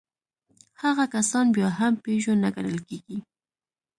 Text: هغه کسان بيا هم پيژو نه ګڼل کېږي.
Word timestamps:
هغه 0.81 1.03
کسان 1.15 1.45
بيا 1.55 1.69
هم 1.79 1.93
پيژو 2.03 2.33
نه 2.43 2.49
ګڼل 2.55 2.79
کېږي. 2.89 3.17